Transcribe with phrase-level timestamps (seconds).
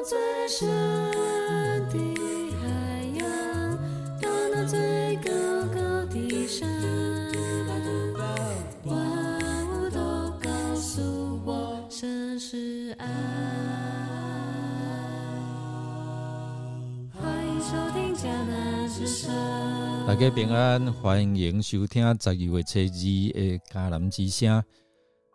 [0.00, 0.06] 大
[20.16, 24.64] 家平安，欢迎收听十二月初二的迦南之声。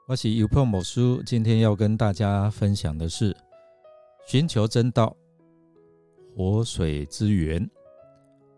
[0.07, 3.35] 我是尤破牧师，今天要跟大家分享的是
[4.27, 5.15] 寻求真道，
[6.35, 7.69] 活水之源。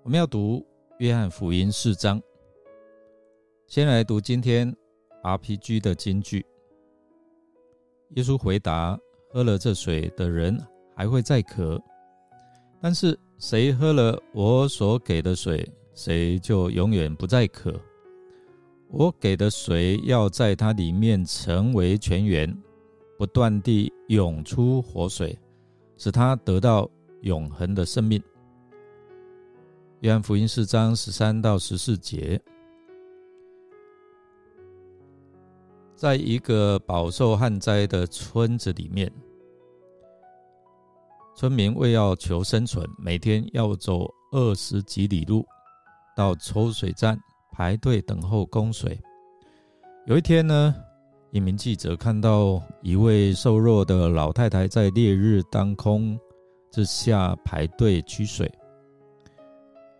[0.01, 0.65] 我们要读
[0.99, 2.21] 约翰福音四章，
[3.67, 4.73] 先来读今天
[5.23, 6.45] RPG 的金句。
[8.11, 8.97] 耶稣回答
[9.29, 10.57] ：“喝了这水的人
[10.95, 11.77] 还会再渴，
[12.81, 17.77] 但是谁喝了我所给的水，谁就永远不再渴。
[18.87, 22.57] 我给的水要在它里面成为泉源，
[23.17, 25.37] 不断地涌出活水，
[25.97, 26.89] 使他得到
[27.21, 28.21] 永恒的生命。
[30.01, 32.39] 约翰福音四章十三到十四节，
[35.95, 39.11] 在一个饱受旱灾的村子里面，
[41.35, 45.43] 村民为要求生存，每天要走二十几里路
[46.15, 47.19] 到抽水站
[47.51, 48.99] 排队等候供水。
[50.05, 50.75] 有一天呢，
[51.37, 56.19] 一名记者看到一位瘦弱的老太太在烈日当空
[56.71, 58.51] 之下排队取水。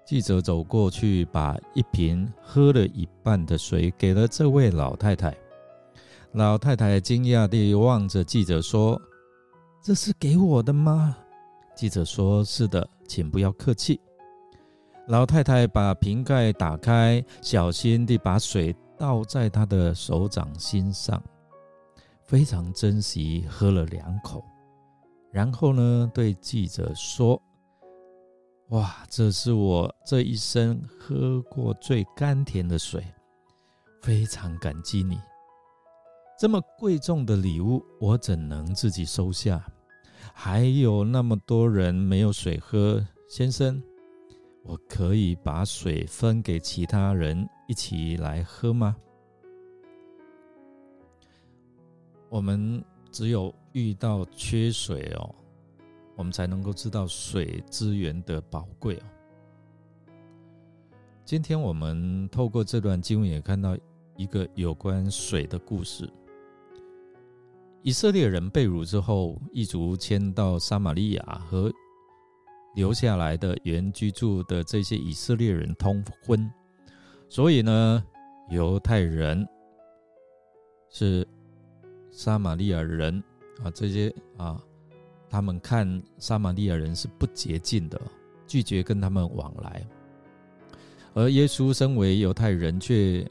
[0.03, 5.31] 记者走过去，把一瓶喝了一半的水给了这位老太太。
[6.31, 8.99] 老太太惊讶地望着记者说
[9.79, 11.15] ：“这是给我的吗？”
[11.77, 14.01] 记者说：“是的，请不要客气。”
[15.07, 21.21] 老太太把瓶盖打开，小心地把水倒在他的手掌心上，
[22.23, 24.43] 非常珍惜，喝了两口。
[25.31, 27.41] 然后呢，对记者说
[28.69, 33.03] ：“哇，这是我这一生喝过最甘甜的水，
[34.01, 35.19] 非常感激你。
[36.39, 39.65] 这么贵重的礼物，我怎能自己收下？
[40.33, 43.81] 还有那么多人没有水喝，先生。”
[44.63, 48.95] 我可以把水分给其他人一起来喝吗？
[52.29, 55.35] 我们只有遇到缺水哦，
[56.15, 59.03] 我们才能够知道水资源的宝贵哦。
[61.25, 63.77] 今天我们透过这段经文也看到
[64.15, 66.09] 一个有关水的故事。
[67.83, 71.71] 以色列人被掳之后，一族迁到撒玛利亚和。
[72.75, 76.47] 留下来的原居住的这些以色列人通婚，
[77.29, 78.03] 所以呢，
[78.49, 79.47] 犹太人
[80.89, 81.27] 是
[82.09, 83.21] 撒玛利亚人
[83.63, 84.61] 啊，这些啊，
[85.29, 88.01] 他们看撒玛利亚人是不洁净的，
[88.47, 89.85] 拒绝跟他们往来。
[91.13, 93.27] 而耶稣身为犹太人，却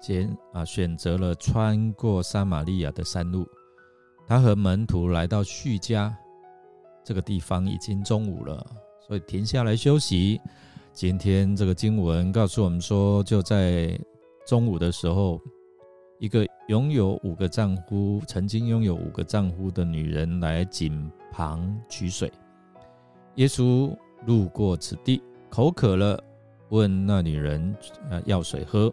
[0.00, 3.46] 选啊选择了穿过撒玛利亚的山路。
[4.26, 6.16] 他和门徒来到叙家
[7.04, 8.66] 这个地方，已经中午了。
[9.06, 10.40] 所以停下来休息。
[10.94, 13.98] 今天这个经文告诉我们说，就在
[14.46, 15.40] 中午的时候，
[16.20, 22.30] 一个拥有五个丈夫、曾经拥有五个丈夫的女人来井旁取水。
[23.34, 23.92] 耶稣
[24.24, 26.22] 路过此地，口渴了，
[26.68, 27.76] 问那女人
[28.08, 28.92] 呃要水喝。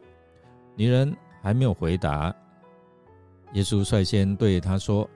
[0.76, 2.36] 女人还没有回答，
[3.54, 5.08] 耶稣率先对她说：“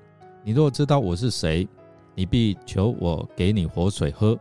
[0.46, 1.68] 你若知道我是谁，
[2.14, 4.40] 你必求我给你活水喝。”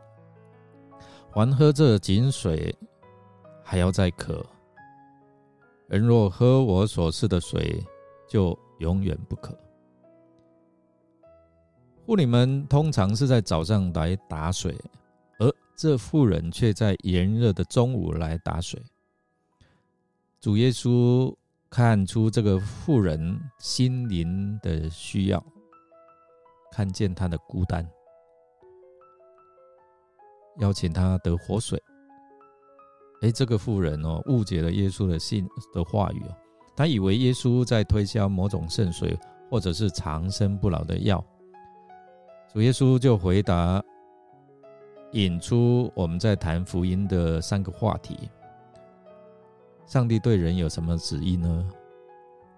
[1.34, 2.72] 还喝这井水，
[3.64, 4.46] 还要再渴。
[5.88, 7.84] 人若喝我所赐的水，
[8.28, 9.52] 就永远不渴。
[12.06, 14.80] 妇女们通常是在早上来打水，
[15.40, 18.80] 而这妇人却在炎热的中午来打水。
[20.40, 21.34] 主耶稣
[21.68, 25.44] 看出这个妇人心灵的需要，
[26.70, 27.84] 看见她的孤单。
[30.58, 31.82] 邀请他得活水。
[33.22, 36.36] 哎，这个妇人哦，误解了耶稣的信的话语哦，
[36.76, 39.18] 他以为耶稣在推销某种圣水，
[39.50, 41.24] 或者是长生不老的药。
[42.52, 43.82] 主耶稣就回答，
[45.12, 48.30] 引出我们在谈福音的三个话题：
[49.86, 51.70] 上帝对人有什么旨意呢？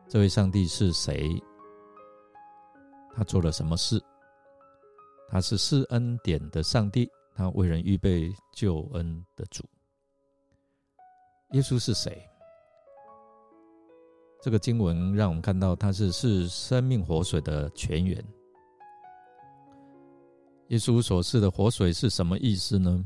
[0.09, 1.43] 这位上帝是谁？
[3.15, 4.03] 他做了什么事？
[5.29, 7.11] 他是施恩典的上帝。
[7.37, 9.63] 他为人预备救恩的主，
[11.53, 12.27] 耶稣是谁？
[14.43, 18.25] 这个经文让我们看到他是是生命活水的泉源。
[20.69, 23.05] 耶稣所示的活水是什么意思呢？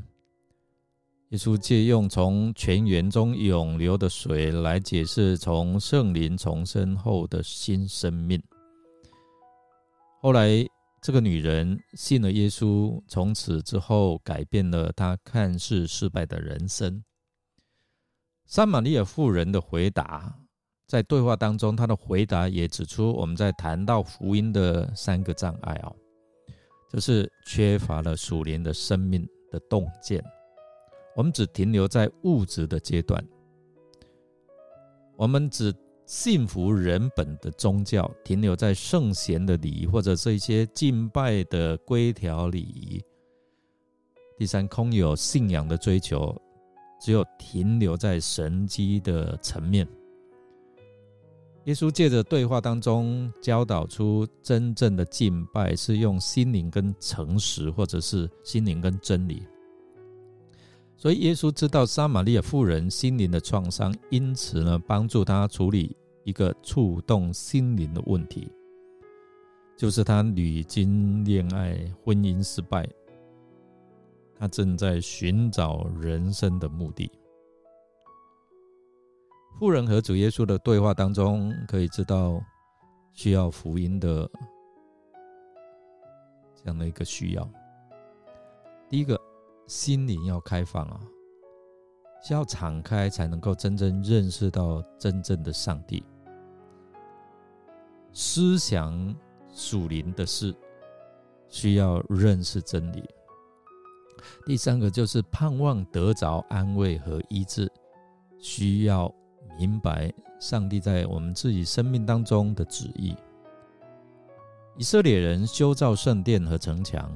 [1.29, 8.41] 耶稣借用从泉源中涌流的水来解释从圣灵重生后的新生命。
[10.21, 10.65] 后来，
[11.01, 17.03] 这个女人信了耶稣，从此之后改变了她看似失败的人生。
[18.45, 20.37] 撒玛利亚妇人的回答，
[20.85, 25.95] 在对话当中，她的回答也指出我们在谈到福音的三个障碍哦，
[26.87, 30.23] 就是缺乏了属灵的生命的洞见。
[31.15, 33.27] 我们只停留在物质的阶段，
[35.17, 35.73] 我们只
[36.11, 43.01] 信服人本的宗教，停留在圣贤的礼仪或者是一些敬拜的规条礼仪。
[44.37, 46.35] 第三，空有信仰的追求，
[46.99, 49.87] 只有停留在神机的层面。
[51.63, 59.43] 耶稣借着对话当中教导出，真正的敬拜是用心灵跟诚实，或者是心灵跟真理。
[60.97, 68.51] 所以耶稣知道撒玛利亚妇人心灵的创伤，因此呢，帮助她处理一个触动心灵的问题，
[69.75, 72.87] 就是他屡经恋爱、婚姻失败，
[74.35, 77.11] 他正在寻找人生的目的。
[79.59, 82.41] 富人和主耶稣的对话当中，可以知道
[83.13, 84.29] 需要福音的
[86.55, 87.49] 这样的一个需要。
[88.89, 89.19] 第一个。
[89.67, 90.99] 心灵要开放啊，
[92.23, 96.03] 需要敞开，才能够真正认识到真正的上帝。
[98.13, 99.15] 思想
[99.53, 100.55] 属灵的事，
[101.49, 103.03] 需要认识真理。
[104.45, 107.71] 第三个就是盼望得着安慰和医治，
[108.37, 109.11] 需要
[109.57, 113.15] 明白上帝在我们自己生命当中的旨意。
[114.77, 117.11] 以色列人修造圣殿和城墙。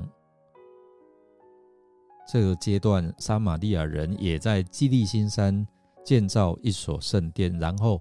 [2.36, 5.66] 这个阶段，撒玛利亚人也在基利新山
[6.04, 7.98] 建造一所圣殿，然后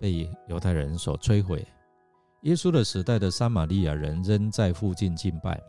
[0.00, 1.62] 被犹太人所摧毁。
[2.44, 5.60] 耶稣的时代的撒玛利亚人仍在附近敬拜，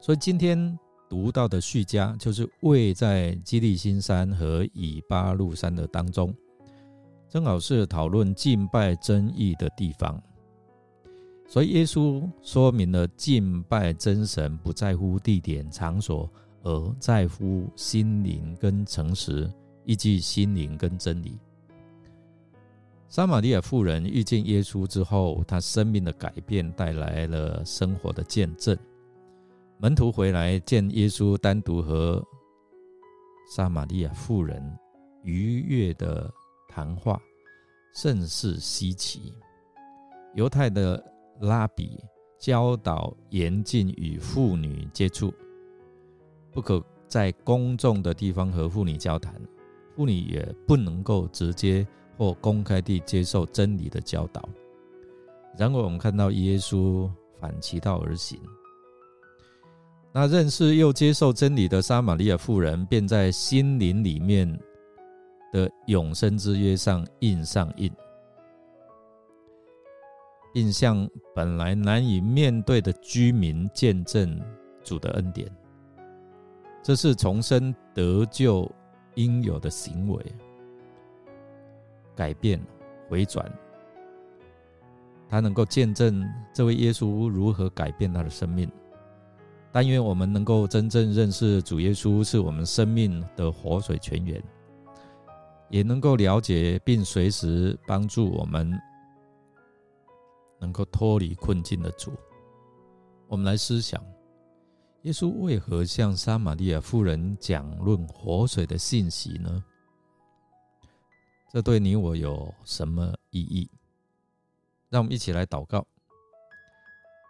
[0.00, 0.78] 所以今天
[1.10, 6.32] 读到的叙家就是位在基利新山和以巴路山的当中，
[7.28, 10.22] 正好是讨论敬拜争议的地方。
[11.46, 16.26] 所以，耶稣说明了敬拜真神不在乎地点场所，
[16.62, 19.52] 而在乎心灵跟诚实，
[19.84, 21.38] 以及心灵跟真理。
[23.06, 28.74] 撒玛利亚妇人遇见耶稣之后，她生命的改变带来了生活的见证。
[29.76, 32.24] 门徒回来见耶稣单独和
[33.54, 34.62] 撒玛利亚妇人
[35.22, 36.32] 愉悦的
[36.66, 37.20] 谈话，
[37.94, 39.34] 甚是稀奇。
[40.34, 41.11] 犹太的。
[41.42, 41.98] 拉比
[42.38, 45.32] 教导严禁与妇女接触，
[46.52, 49.34] 不可在公众的地方和妇女交谈，
[49.96, 51.86] 妇女也不能够直接
[52.16, 54.48] 或公开地接受真理的教导。
[55.58, 57.10] 然而，我们看到耶稣
[57.40, 58.40] 反其道而行，
[60.12, 64.48] 那认识又接受真理的撒玛利亚妇人，便在心灵里面
[65.52, 67.90] 的永生之约上印上印。
[70.52, 74.38] 并向本来难以面对的居民见证
[74.84, 75.50] 主的恩典，
[76.82, 78.70] 这是重生得救
[79.14, 80.24] 应有的行为。
[82.14, 82.60] 改变、
[83.08, 83.50] 回转，
[85.28, 86.22] 他能够见证
[86.52, 88.70] 这位耶稣如何改变他的生命。
[89.72, 94.42] 但愿我们能够真正认识主耶稣是我们生命的活水泉源，
[95.70, 98.78] 也能够了解并随时帮助我们。
[100.62, 102.12] 能够脱离困境的主，
[103.26, 104.00] 我们来思想：
[105.02, 109.64] 耶稣为何向撒玛利亚妇人讲论活水的信息呢？
[111.50, 113.68] 这对你我有什么意义？
[114.88, 115.84] 让我们一起来祷告。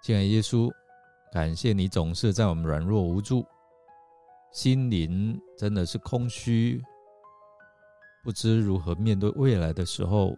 [0.03, 0.71] 亲爱耶稣，
[1.33, 3.47] 感谢你总是在我们软弱无助、
[4.53, 6.83] 心灵真的是空虚、
[8.23, 10.37] 不知如何面对未来的时候。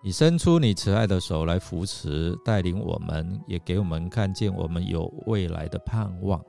[0.00, 6.40] 你伸出你慈爱的手来扶持、带领我们，也给我们看见我们有未来的盼望。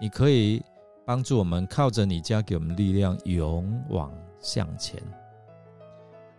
[0.00, 0.60] 你可以
[1.06, 5.00] 帮助我们，靠着你加给我们力量，勇往向前。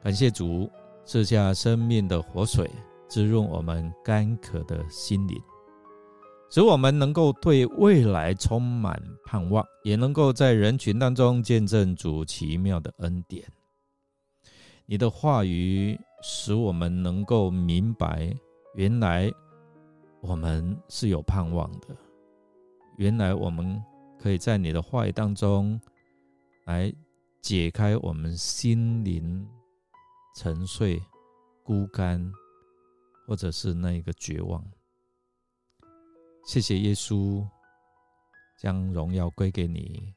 [0.04, 0.70] 感谢主
[1.06, 2.70] 赐下生命的活水，
[3.08, 5.42] 滋润我们干渴的心灵，
[6.52, 13.42] 使我们能够对未来充满盼望，也能够在人群当中见证主奇妙的恩典。
[14.86, 15.98] 你的话语。
[16.28, 18.36] 使我们能够明白，
[18.74, 19.32] 原来
[20.22, 21.96] 我们是有盼望的。
[22.98, 23.80] 原来我们
[24.18, 25.80] 可以在你的话语当中
[26.66, 26.92] 来
[27.44, 29.48] 解开我们心灵
[30.36, 31.00] 沉睡、
[31.62, 32.34] 孤单，
[33.28, 34.66] 或者是那一个绝望。
[36.48, 37.48] 谢谢耶稣，
[38.58, 40.16] 将荣耀归给你。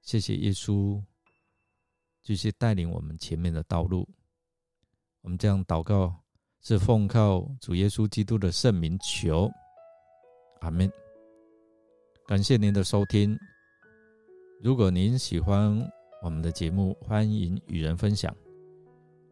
[0.00, 1.02] 谢谢耶稣，
[2.22, 4.08] 继续带领我们前面的道路。
[5.22, 6.14] 我们这样祷告，
[6.60, 9.50] 是奉靠主耶稣基督的圣名求，
[10.60, 10.90] 阿门。
[12.26, 13.36] 感谢您的收听。
[14.62, 15.76] 如果您喜欢
[16.22, 18.34] 我们的节目，欢迎与人分享。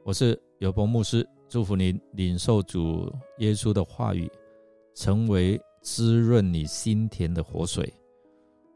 [0.05, 4.31] 我是尤伯牧师，祝福您领受主耶稣的话语，
[4.95, 7.93] 成为滋润你心田的活水。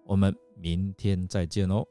[0.05, 1.85] 我们明天再见哦。